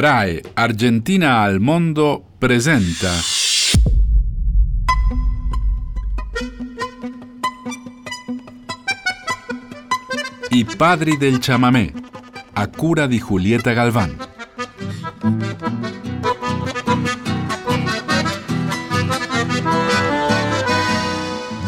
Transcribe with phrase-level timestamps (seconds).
[0.00, 3.10] RAE Argentina al mondo presenta
[10.50, 11.92] I padri del chamamé
[12.52, 14.16] a cura di Julieta Galván.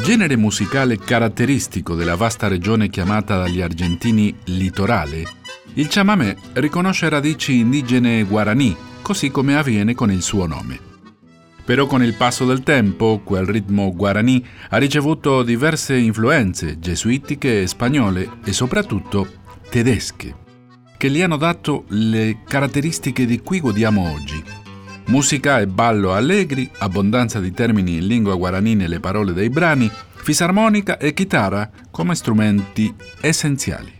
[0.05, 5.25] Genere musicale caratteristico della vasta regione chiamata dagli argentini litorale,
[5.81, 10.79] il chamamé riconosce radici indigene guaraní, così come avviene con il suo nome.
[11.65, 18.29] Però con il passo del tempo, quel ritmo guaraní ha ricevuto diverse influenze gesuitiche spagnole
[18.45, 19.27] e soprattutto
[19.71, 20.35] tedesche,
[20.99, 24.43] che gli hanno dato le caratteristiche di cui godiamo oggi.
[25.07, 30.99] Musica e ballo allegri, abbondanza di termini in lingua guaraní nelle parole dei brani, fisarmonica
[30.99, 34.00] e chitarra come strumenti essenziali.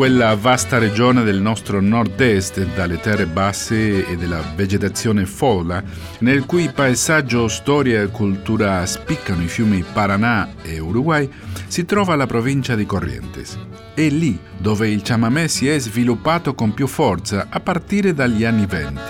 [0.00, 5.82] Quella vasta regione del nostro nord-est, dalle terre basse e della vegetazione folla,
[6.20, 11.30] nel cui paesaggio, storia e cultura spiccano i fiumi Paraná e Uruguay,
[11.66, 13.58] si trova la provincia di Corrientes.
[13.92, 18.64] È lì dove il chamamé si è sviluppato con più forza a partire dagli anni
[18.64, 19.02] venti,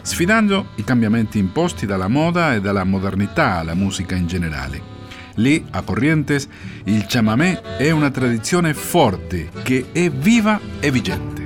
[0.00, 5.01] sfidando i cambiamenti imposti dalla moda e dalla modernità alla musica in generale.
[5.34, 6.48] Lì, a Corrientes,
[6.84, 11.40] il chamamé è una tradizione forte che è viva e vigente.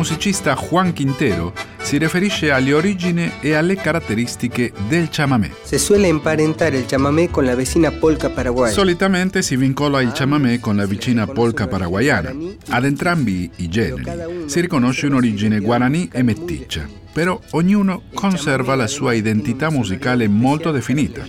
[0.00, 1.52] Musicista Juan Quintero
[1.90, 5.50] si riferisce alle origini e alle caratteristiche del chamamé.
[5.64, 8.72] Se suele emparentar el chamamé con la vecina polca paraguaya.
[8.72, 12.32] Solitamente si vincola il chamamé con la vicina polca paraguayana.
[12.68, 14.04] Ad entrambi i generi
[14.46, 21.24] si riconosce un'origine guaraní e meticcia, però ognuno conserva la sua identità musicale molto definita.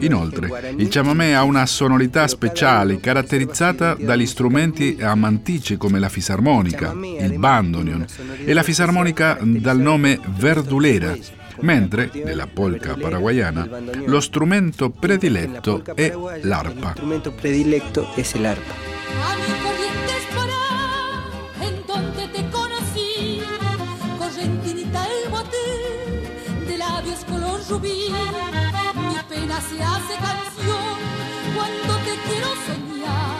[0.00, 6.92] Inoltre, il chamamé ha una sonorità speciale caratterizzata dagli strumenti a mantice come la fisarmonica,
[6.92, 8.06] il bandoneon
[8.44, 11.16] e la fisarmonica dal nome verdulera,
[11.60, 13.68] mentre nella polca paraguayana
[14.06, 16.12] lo strumento prediletto è
[16.42, 16.94] l'arpa.
[27.74, 28.08] Rubí.
[28.94, 30.94] Mi pena se hace canción
[31.54, 33.34] cuando te quiero soñar.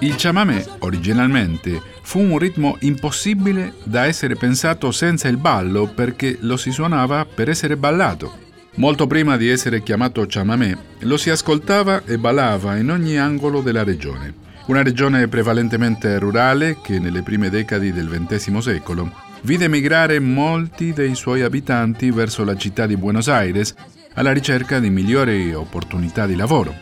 [0.00, 6.56] Il chamamé, originalmente, fu un ritmo impossibile da essere pensato senza il ballo perché lo
[6.56, 8.42] si suonava per essere ballato.
[8.76, 13.84] Molto prima di essere chiamato chamamé, lo si ascoltava e ballava in ogni angolo della
[13.84, 14.34] regione.
[14.66, 21.14] Una regione prevalentemente rurale che nelle prime decadi del XX secolo vide migrare molti dei
[21.14, 23.74] suoi abitanti verso la città di Buenos Aires
[24.14, 26.74] alla ricerca di migliori opportunità di lavoro.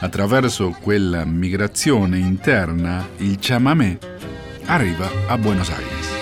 [0.00, 3.98] Attraverso quella migrazione interna, il chamamé
[4.66, 6.14] arriva a Buenos Aires.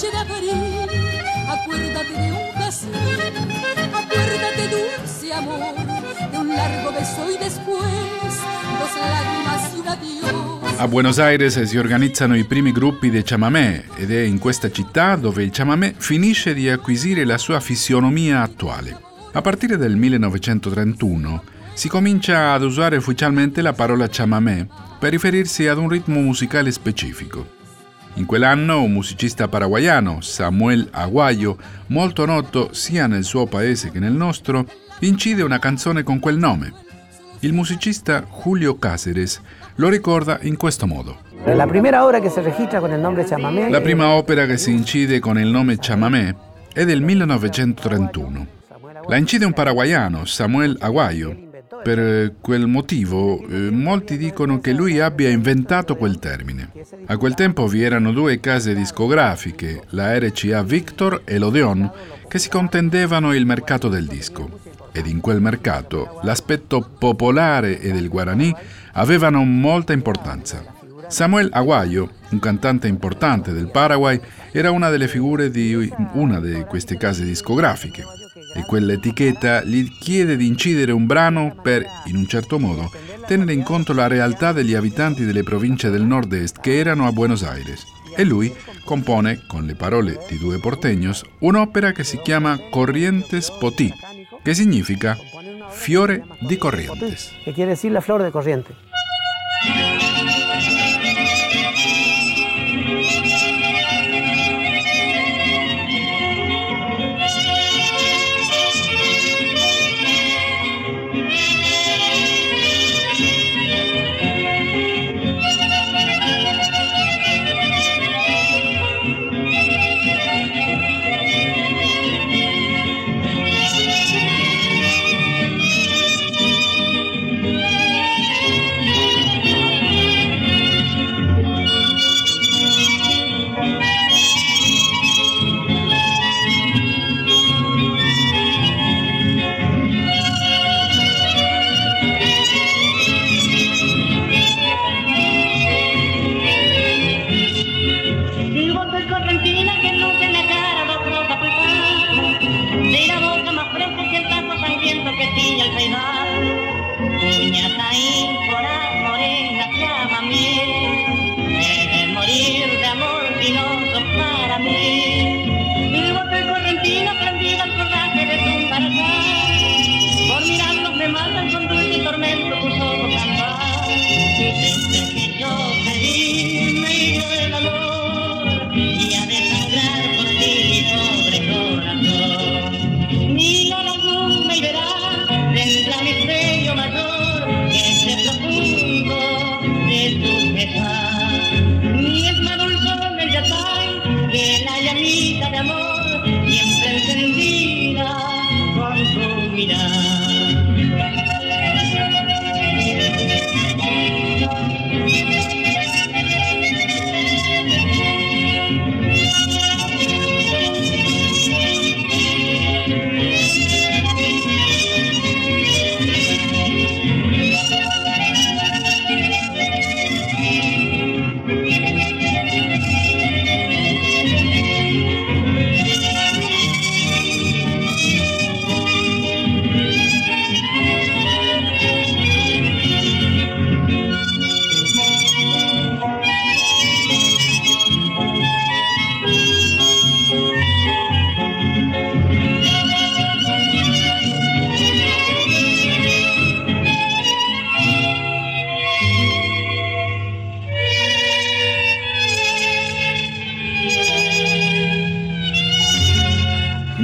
[0.00, 0.69] De abril,
[1.62, 3.20] acuérdate de un jazmín,
[3.94, 5.74] acuérdate dulce amor,
[6.30, 8.32] de un largo beso y después
[8.78, 10.80] dos lágrimas y un adiós.
[10.80, 15.16] A Buenos Aires si organizzano i primi gruppi dei chamamé ed è in questa città
[15.16, 18.96] dove il chamamé finisce di acquisire la sua fisionomia attuale.
[19.32, 21.42] A partire del 1931
[21.74, 24.66] si comincia ad usare ufficialmente la parola chamamé
[24.98, 27.58] per riferirsi ad un ritmo musicale specifico.
[28.14, 31.56] In quell'anno un musicista paraguayano, Samuel Aguayo,
[31.86, 34.66] molto noto sia nel suo paese che nel nostro,
[35.00, 36.72] incide una canzone con quel nome.
[37.40, 39.40] Il musicista Julio Cáceres
[39.76, 41.18] lo ricorda in questo modo.
[41.46, 43.70] La primera obra que se registra con el nombre chamamé.
[43.70, 46.34] La prima opera che si incide con il nome chamamé
[46.72, 48.46] è del 1931.
[49.08, 51.49] La incide un paraguayano, Samuel Aguayo.
[51.84, 56.72] Per quel motivo eh, molti dicono che lui abbia inventato quel termine.
[57.06, 61.90] A quel tempo vi erano due case discografiche, la RCA Victor e l'Odeon,
[62.26, 64.58] che si contendevano il mercato del disco.
[64.90, 68.52] Ed in quel mercato l'aspetto popolare e del guaraní
[68.94, 70.64] avevano molta importanza.
[71.06, 74.20] Samuel Aguayo, un cantante importante del Paraguay,
[74.50, 78.19] era una delle figure di una di queste case discografiche
[78.54, 82.90] e quell'etichetta gli chiede di incidere un brano per, in un certo modo,
[83.26, 87.42] tenere in conto la realtà degli abitanti delle province del nord-est che erano a Buenos
[87.42, 87.84] Aires.
[88.16, 88.52] E lui
[88.84, 93.92] compone, con le parole di due porteños, un'opera che si chiama Corrientes Potì,
[94.42, 95.16] che significa
[95.68, 97.30] fiore di Corrientes.
[97.44, 98.89] Che quiere decir la flor de Corrientes.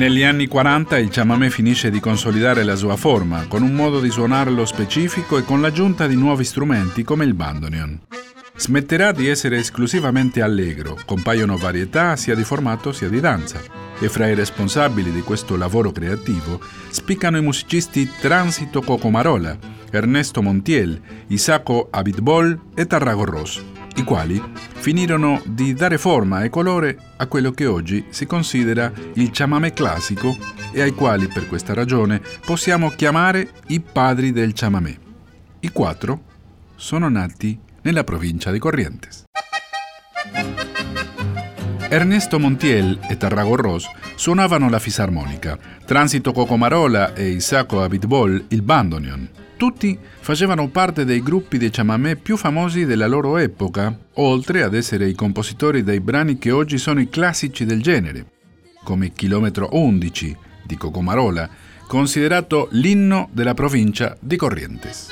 [0.06, 4.08] Negli anni 40 il chamamé finisce di consolidare la sua forma, con un modo di
[4.08, 8.02] suonarlo specifico e con l'aggiunta di nuovi strumenti come il bandoneon.
[8.54, 13.60] Smetterà di essere esclusivamente allegro, compaiono varietà sia di formato sia di danza.
[13.98, 16.60] E fra i responsabili di questo lavoro creativo
[16.90, 19.58] spiccano i musicisti Transito Cocomarola,
[19.90, 23.60] Ernesto Montiel, Isaco Abitbol e Tarrago Ross
[23.96, 29.30] i quali finirono di dare forma e colore a quello che oggi si considera il
[29.32, 30.36] chamamé classico
[30.72, 34.98] e ai quali per questa ragione possiamo chiamare i padri del chamamé.
[35.60, 36.22] I quattro
[36.76, 39.24] sono nati nella provincia di Corrientes.
[41.88, 49.28] Ernesto Montiel e Tarrago Ross suonavano la fisarmonica, Transito Cocomarola e Isacco Abitbol il bandoneon,
[49.56, 55.08] tutti facevano parte dei gruppi di chamamé più famosi della loro epoca, oltre ad essere
[55.08, 58.32] i compositori dei brani che oggi sono i classici del genere,
[58.84, 61.48] come Chilometro 11 di Cocomarola,
[61.86, 65.08] considerato l'inno della provincia di Corrientes.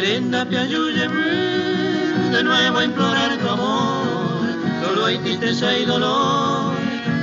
[0.00, 1.08] Nerenda piayuye
[2.30, 4.06] de nuevo a implorar tu amor,
[4.80, 6.72] solo hay tristeza y dolor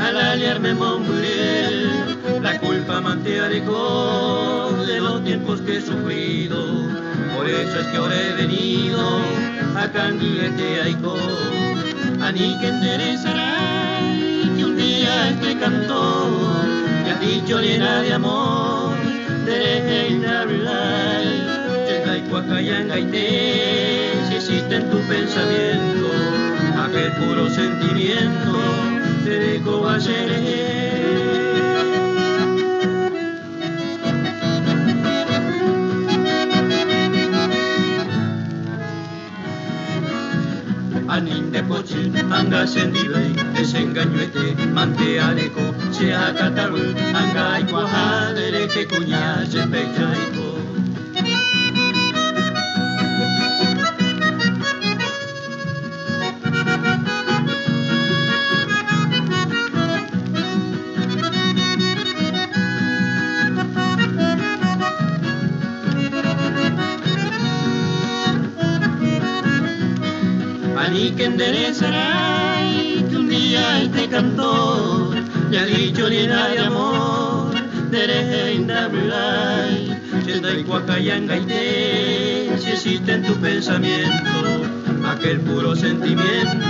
[0.01, 2.17] al aliarme Montpellier.
[2.41, 6.57] La culpa me alejó de los tiempos que he sufrido,
[7.37, 9.21] por eso es que ahora he venido
[9.77, 11.15] a candiarte Aiko,
[12.21, 14.01] a ni que enderezará
[14.57, 16.29] que un día este cantor
[17.05, 18.95] me ha dicho llena de amor,
[24.27, 26.11] si existe en tu pensamiento
[26.77, 28.53] aquel puro sentimiento
[29.23, 30.75] de Coballeré.
[41.07, 49.65] Anin de pochi, anga sendibei, desengañuete, mante aleco, se acataru, anga ikuajadere que cuña se
[71.11, 71.15] pechaiko.
[71.15, 75.15] que enderezará y que un día este cantor
[75.49, 77.53] le ha dicho llena de amor,
[77.91, 78.45] dereje
[80.25, 80.63] chenda y
[82.59, 84.65] si existe en tu pensamiento
[85.07, 86.65] aquel puro sentimiento,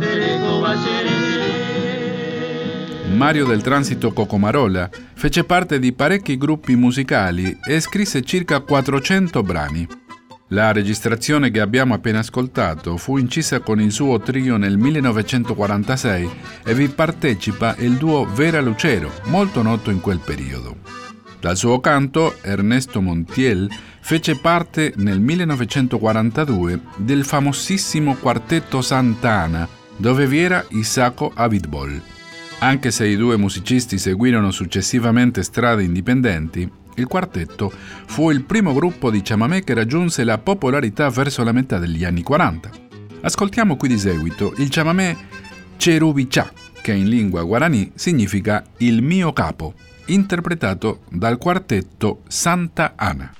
[0.00, 0.76] derego va a
[3.14, 10.07] Mario del Transito Cocomarola fece parte di parecchi gruppi musicali e scrisse circa 400 brani.
[10.52, 16.30] La registrazione che abbiamo appena ascoltato fu incisa con il suo trio nel 1946
[16.64, 20.76] e vi partecipa il duo Vera Lucero, molto noto in quel periodo.
[21.38, 23.68] Dal suo canto, Ernesto Montiel
[24.00, 32.00] fece parte nel 1942 del famosissimo quartetto Santana, dove vi era Isacco Avidbol.
[32.60, 36.68] Anche se i due musicisti seguirono successivamente strade indipendenti,
[37.00, 37.72] il quartetto
[38.06, 42.22] fu il primo gruppo di chamamé che raggiunse la popolarità verso la metà degli anni
[42.22, 42.70] 40.
[43.20, 45.16] Ascoltiamo qui di seguito il chamamé
[45.76, 49.74] Cherubichá, che in lingua guarani significa il mio capo,
[50.06, 53.32] interpretato dal quartetto Santa Ana.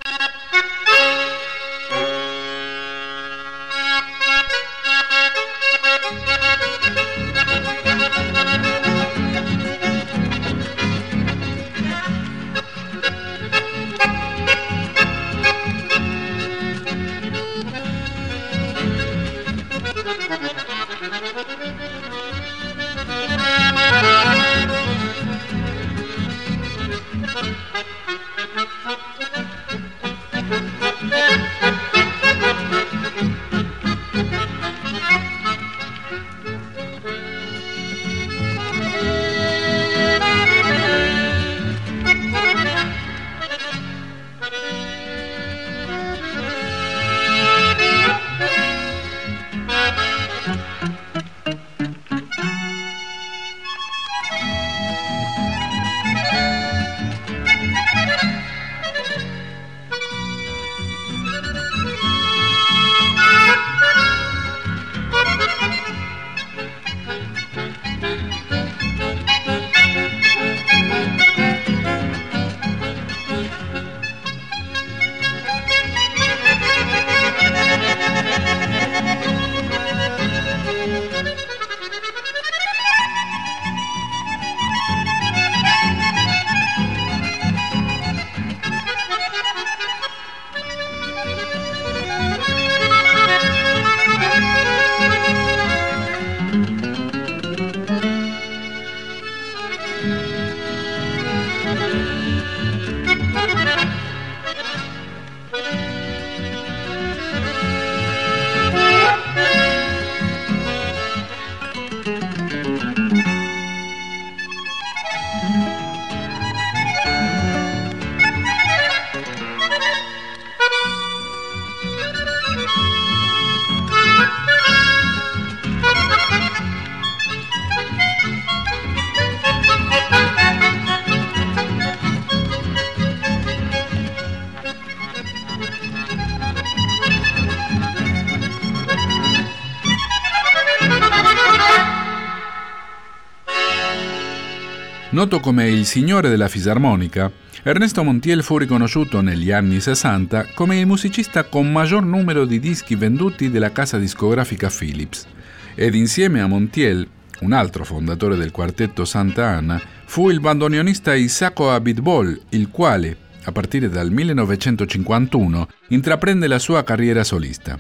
[145.18, 147.28] Noto come il signore della fisarmonica,
[147.64, 152.94] Ernesto Montiel fu riconosciuto negli anni 60 come il musicista con maggior numero di dischi
[152.94, 155.26] venduti della casa discografica Philips
[155.75, 157.04] ed insieme a Montiel,
[157.40, 163.50] un altro fondatore del quartetto Santa Anna, fu il bandoneonista Isacco Abitbol, il quale, a
[163.50, 167.76] partire dal 1951, intraprende la sua carriera solista.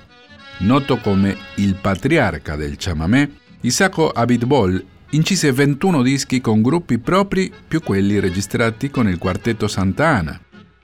[0.58, 3.30] Noto come il patriarca del chamamé,
[3.60, 10.08] Isacco Abitbol incise 21 dischi con gruppi propri più quelli registrati con il quartetto Santa
[10.08, 10.40] Ana.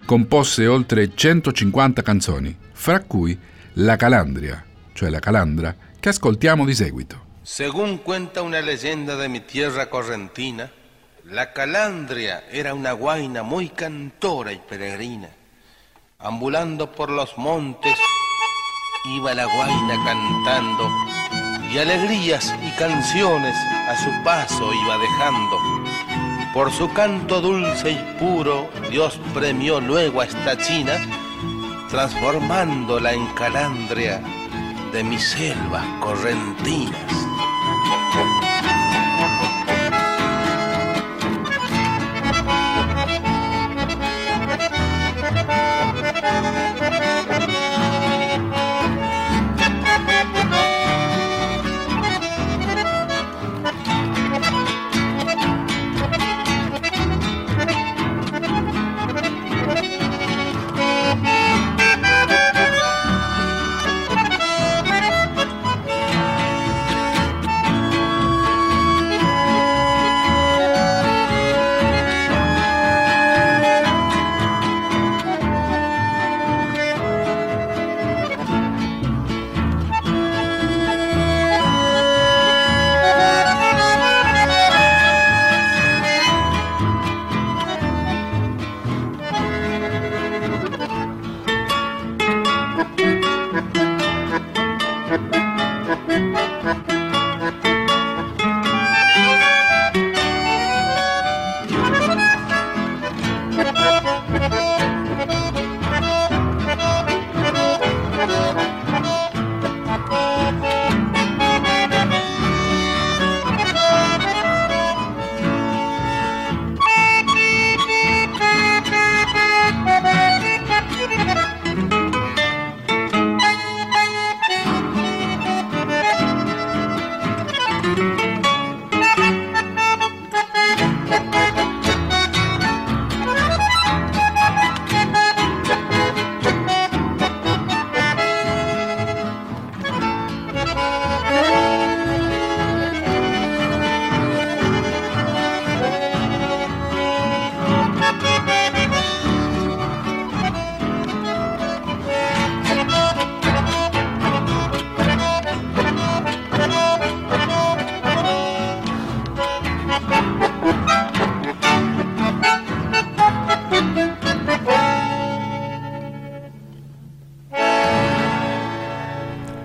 [0.06, 3.38] Composse oltre 150 canzoni, fra cui
[3.74, 7.22] La Calandria, cioè la Calandra, che ascoltiamo di seguito.
[7.42, 10.70] Según cuenta una leyenda de mi tierra correntina,
[11.24, 15.28] la calandria era una guaina muy cantora y peregrina.
[16.18, 17.98] Ambulando por los montes,
[19.06, 20.88] iba la guaina cantando
[21.72, 23.56] y alegrías y canciones
[23.88, 25.58] a su paso iba dejando.
[26.52, 30.92] Por su canto dulce y puro, Dios premió luego a esta china,
[31.90, 34.22] transformándola en calandria
[34.92, 36.94] de mis selvas correntinas.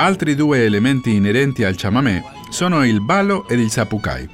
[0.02, 4.30] Altri due elementi inerenti al chamamé sono il ballo ed il sapucai.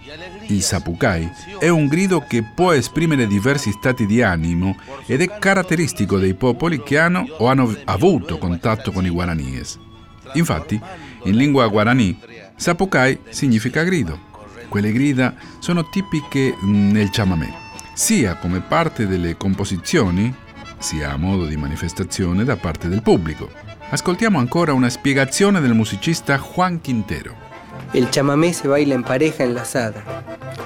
[0.49, 6.19] Il sapucai è un grido che può esprimere diversi stati di animo ed è caratteristico
[6.19, 9.79] dei popoli che hanno o hanno avuto contatto con i guaranies.
[10.33, 10.79] Infatti,
[11.23, 12.15] in lingua guarani,
[12.55, 14.19] sapucai significa grido.
[14.69, 17.51] Quelle grida sono tipiche mm, nel chamamé,
[17.95, 20.31] sia come parte delle composizioni,
[20.77, 23.64] sia a modo di manifestazione da parte del pubblico.
[23.87, 27.35] Ascoltiamo ancora una spiegazione del musicista Juan Quintero.
[27.91, 30.23] Il chamamé si baila in pareja enlazada.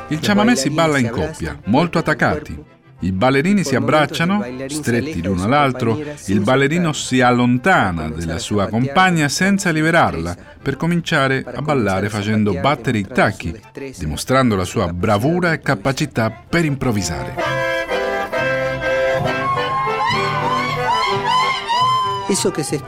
[0.07, 2.57] Il chamamé si balla in coppia, molto attaccati.
[3.01, 9.69] I ballerini si abbracciano, stretti l'uno all'altro, il ballerino si allontana dalla sua compagna senza
[9.69, 13.53] liberarla per cominciare a ballare facendo battere i tacchi,
[13.97, 17.68] dimostrando la sua bravura e capacità per improvvisare.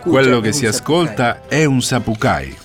[0.03, 2.55] Quello che si ascolta è un sapucai.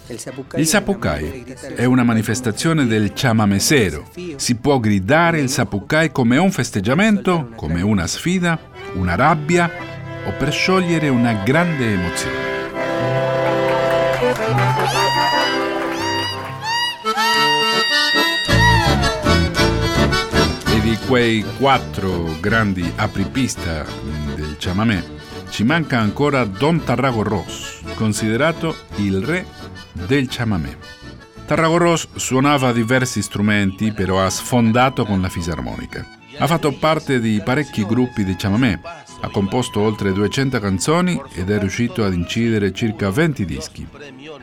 [0.56, 4.10] Il sapucai è una manifestazione del chamamesero.
[4.36, 8.58] Si può gridare il sapucai come un festeggiamento, come una sfida,
[8.92, 9.70] una rabbia
[10.26, 12.44] o per sciogliere una grande emozione.
[20.74, 23.86] E di quei quattro grandi apripista
[24.34, 25.15] del chamamé
[25.48, 29.46] ci manca ancora Don Tarrago Ross, considerato il re
[29.92, 30.76] del chamamé.
[31.46, 36.04] Tarrago Ross suonava diversi strumenti, però ha sfondato con la fisarmonica.
[36.38, 38.80] Ha fatto parte di parecchi gruppi di chamamé,
[39.26, 43.86] ha composto oltre 200 canzoni ed è riuscito ad incidere circa 20 dischi.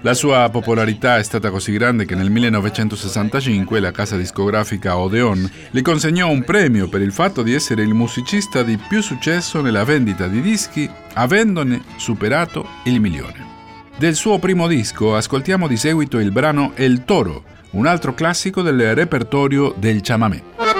[0.01, 5.81] La sua popolarità è stata così grande che nel 1965 la casa discografica Odeon gli
[5.81, 10.27] consegnò un premio per il fatto di essere il musicista di più successo nella vendita
[10.27, 13.51] di dischi, avendone superato il milione.
[13.97, 18.93] Del suo primo disco ascoltiamo di seguito il brano El Toro, un altro classico del
[18.93, 20.72] repertorio del chamamé.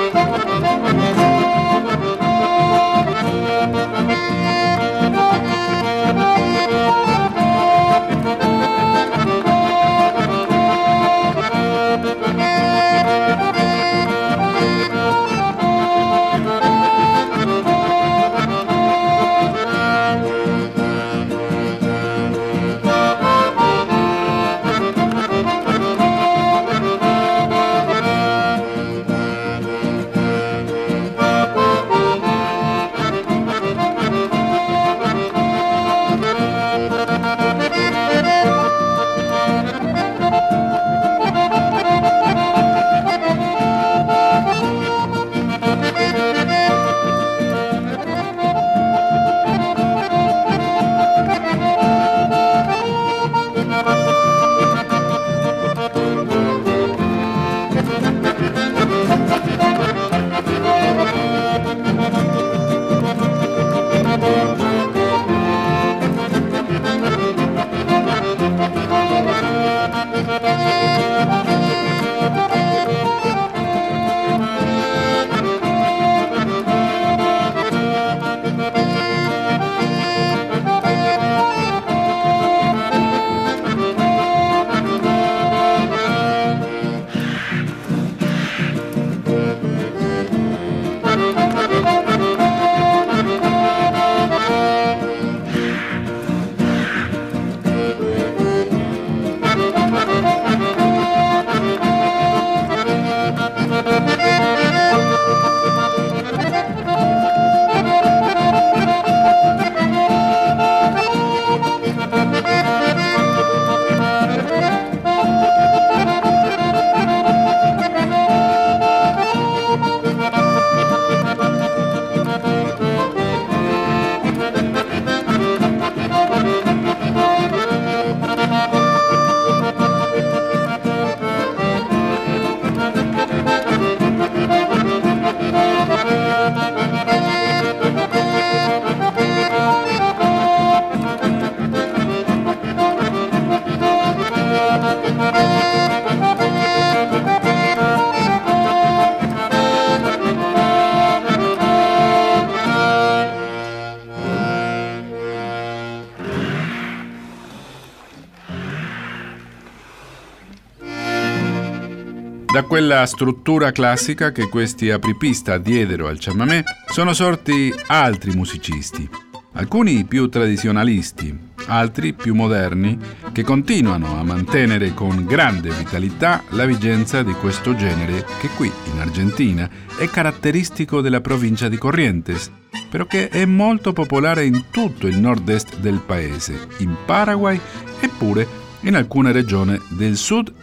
[162.53, 169.09] Da quella struttura classica che questi apripista diedero al chamamé sono sorti altri musicisti,
[169.53, 171.35] alcuni più tradizionalisti,
[171.65, 172.95] altri più moderni,
[173.31, 178.99] che continuano a mantenere con grande vitalità la vigenza di questo genere che qui in
[178.99, 182.51] Argentina è caratteristico della provincia di Corrientes,
[182.87, 187.59] però che è molto popolare in tutto il nord-est del paese, in Paraguay
[187.99, 188.47] eppure
[188.81, 190.53] in alcune regioni del sud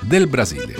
[0.00, 0.74] del Brasile.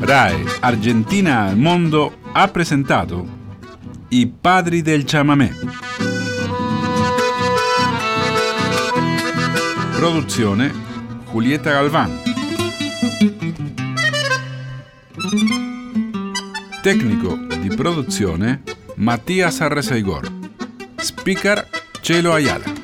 [0.00, 3.38] RAE Argentina al mondo ha presentato
[4.08, 5.54] I padri del chamamé.
[9.96, 10.72] Produzione
[11.26, 12.10] Julieta Galván.
[16.82, 18.62] Tecnico di produzione
[18.96, 20.28] Mattias Arreseigor.
[20.96, 21.68] Speaker
[22.00, 22.79] Cielo Ayala.